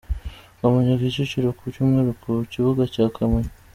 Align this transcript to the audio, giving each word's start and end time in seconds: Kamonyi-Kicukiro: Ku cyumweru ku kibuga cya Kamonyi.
Kamonyi-Kicukiro: 0.59 1.49
Ku 1.57 1.63
cyumweru 1.73 2.11
ku 2.21 2.29
kibuga 2.51 2.83
cya 2.93 3.05
Kamonyi. 3.15 3.51